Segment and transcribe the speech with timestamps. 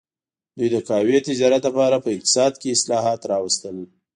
[0.57, 3.77] دوی د قهوې تجارت لپاره په اقتصاد کې اصلاحات راوستل.